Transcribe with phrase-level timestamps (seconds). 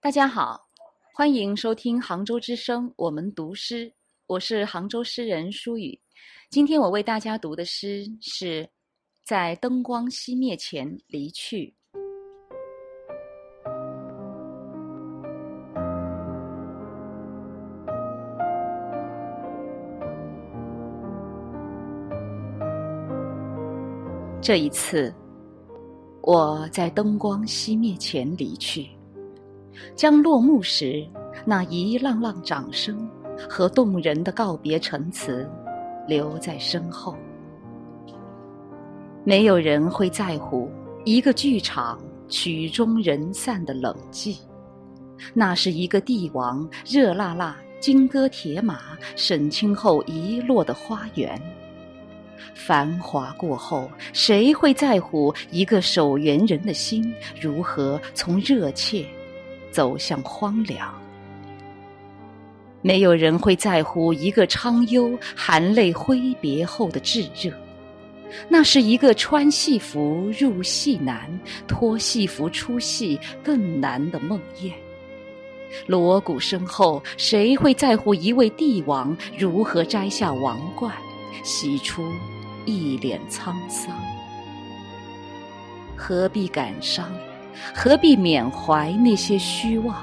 [0.00, 0.68] 大家好，
[1.12, 3.92] 欢迎收听杭州之声，我们读诗。
[4.28, 6.00] 我是杭州诗人舒雨。
[6.50, 8.62] 今天我为大家读的诗是
[9.24, 11.74] 《在灯光熄灭前离去》。
[24.40, 25.12] 这一次，
[26.22, 28.88] 我在灯光熄灭前离去。
[29.94, 31.06] 将落幕时
[31.44, 33.08] 那一浪浪掌声
[33.48, 35.48] 和动人的告别陈词
[36.06, 37.16] 留在身后。
[39.24, 40.70] 没有人会在乎
[41.04, 44.38] 一个剧场曲终人散的冷寂，
[45.34, 51.40] 那是一个帝王热辣辣金戈铁马沈清后遗落的花园。
[52.54, 59.06] 繁华过后，谁会在乎一个守园人的心如何从热切？
[59.78, 60.92] 走向荒凉，
[62.82, 67.52] 没有人会在乎一个昌幽含泪挥别后的炙热。
[68.48, 71.30] 那是一个穿戏服入戏难，
[71.68, 74.72] 脱戏服出戏更难的梦魇。
[75.86, 80.92] 锣鼓声后，谁会在乎一位帝王如何摘下王冠，
[81.44, 82.02] 洗出
[82.64, 83.96] 一脸沧桑？
[85.96, 87.08] 何必感伤？
[87.74, 89.96] 何必缅怀那些虚妄？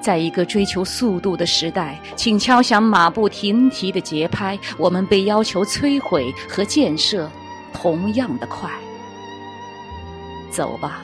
[0.00, 4.58] 在一个追求速度的时代，请敲响马不停蹄的节拍。
[4.76, 7.30] 我们被要求摧毁和建设
[7.72, 8.70] 同样的快。
[10.50, 11.02] 走吧，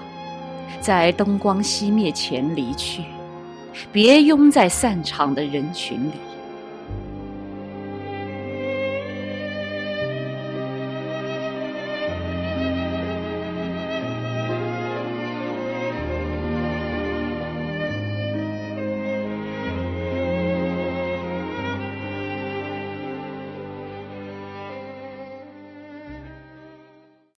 [0.80, 3.02] 在灯光熄灭前离去，
[3.90, 6.14] 别拥在散场的人群里。